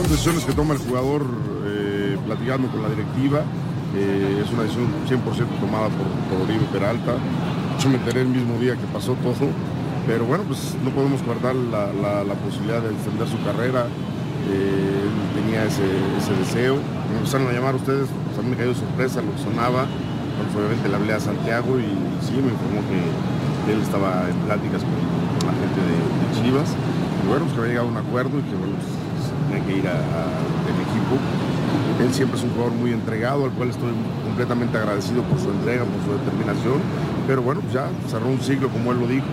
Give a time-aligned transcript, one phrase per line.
[0.00, 1.26] Son decisiones que toma el jugador
[1.66, 3.44] eh, platicando con la directiva.
[3.94, 7.20] Eh, es una decisión 100% tomada por, por Oribe Peralta.
[7.78, 9.52] Yo me enteré el mismo día que pasó todo.
[10.06, 13.92] Pero bueno, pues no podemos guardar la, posibilidad de extender su carrera.
[14.48, 15.04] Eh,
[15.36, 15.84] tenía ese,
[16.16, 16.80] ese deseo.
[17.12, 19.84] Me empezaron a llamar ustedes, pues a mí me cayó sorpresa lo que sonaba.
[19.84, 21.92] Entonces obviamente le hablé a Santiago y
[22.24, 23.04] sí, me informó que,
[23.70, 24.96] él estaba en pláticas con,
[25.44, 26.72] la gente de, de Chivas.
[26.72, 29.09] Y bueno, pues que había llegado a un acuerdo y que bueno, pues,
[29.58, 31.18] que ir a- a- del equipo.
[32.00, 33.90] Él siempre es un jugador muy entregado, al cual estoy
[34.24, 36.80] completamente agradecido por su entrega, por su determinación.
[37.26, 39.26] Pero bueno, pues ya cerró un ciclo como él lo dijo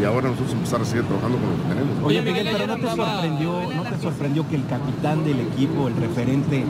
[0.00, 1.98] y ahora nosotros empezar a seguir trabajando con lo que tenemos.
[1.98, 2.06] ¿no?
[2.06, 5.96] Oye, Miguel, pero ¿no te sorprendió, no te sorprendió que el capitán del equipo, el
[5.96, 6.64] referente,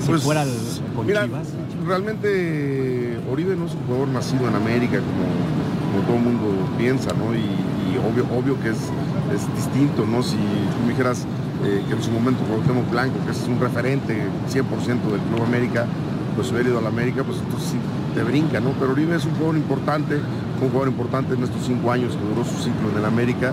[0.00, 0.50] se Pues, fuera al,
[0.96, 1.48] con mira, Chivas?
[1.86, 5.26] realmente Oribe no es un jugador nacido en América como,
[5.92, 7.34] como todo el mundo piensa, ¿no?
[7.34, 8.78] Y, y obvio, obvio que es,
[9.34, 10.22] es distinto, ¿no?
[10.22, 11.26] Si tú me dijeras
[11.64, 15.86] eh, que en su momento Cuauhtémoc Blanco, que es un referente 100% del Club América,
[16.34, 17.78] pues hubiera ido a la América, pues entonces sí
[18.14, 18.70] te brinca, ¿no?
[18.78, 22.44] Pero Oribe es un jugador importante, un jugador importante en estos cinco años que duró
[22.44, 23.52] su ciclo en el América,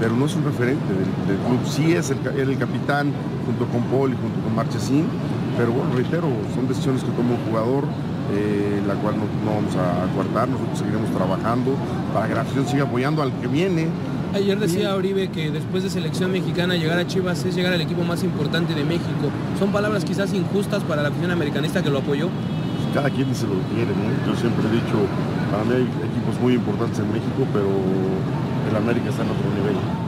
[0.00, 1.60] pero no es un referente del, club.
[1.66, 3.12] Sí es el, el capitán
[3.46, 5.06] junto con Paul y junto con Marchesín,
[5.56, 7.84] pero bueno, reitero, son decisiones que toma un jugador,
[8.32, 11.74] eh, la cual no, no vamos a acuartar, nosotros seguiremos trabajando
[12.14, 13.88] para que la afición siga apoyando al que viene.
[14.34, 18.02] Ayer decía Oribe que después de selección mexicana llegar a Chivas es llegar al equipo
[18.04, 19.30] más importante de México.
[19.58, 22.28] Son palabras quizás injustas para la afición americanista que lo apoyó.
[22.28, 24.30] Pues cada quien dice lo que quiere, ¿no?
[24.30, 24.96] Yo siempre he dicho,
[25.50, 27.68] para mí hay equipos muy importantes en México, pero
[28.68, 30.07] el América está en otro nivel.